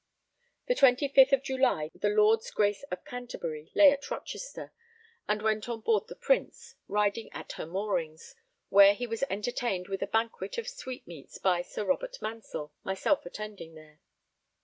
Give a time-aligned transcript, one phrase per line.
[0.65, 4.73] The 25th of July, the Lord's Grace of Canterbury lay at Rochester,
[5.27, 8.33] and went on board the Prince, riding at her moorings,
[8.69, 13.75] where he was entertained with a banquet of sweetmeats by Sir Robert Mansell, myself attending
[13.75, 13.99] there.